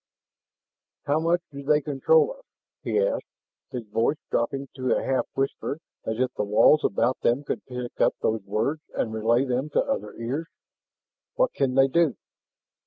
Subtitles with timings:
[1.05, 2.45] "How much do they control us?"
[2.81, 3.21] he asked,
[3.69, 5.77] his voice dropping to a half whisper
[6.07, 9.79] as if the walls about them could pick up those words and relay them to
[9.83, 10.47] other ears.
[11.35, 12.15] "What can they do?"